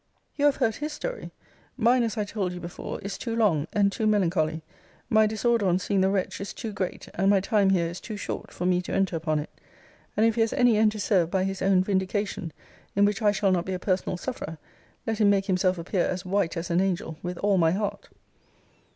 [0.35, 1.29] You have heard his story.
[1.77, 4.63] Mine, as I told you before, is too long, and too melancholy:
[5.11, 8.17] my disorder on seeing the wretch is too great; and my time here is too
[8.17, 9.51] short, for me to enter upon it.
[10.17, 12.51] And if he has any end to serve by his own vindication,
[12.95, 14.57] in which I shall not be a personal sufferer,
[15.05, 18.09] let him make himself appear as white as an angel, with all my heart.